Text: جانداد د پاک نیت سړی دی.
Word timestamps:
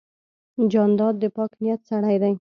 جانداد 0.71 1.15
د 1.19 1.23
پاک 1.35 1.51
نیت 1.61 1.81
سړی 1.89 2.15
دی. 2.23 2.33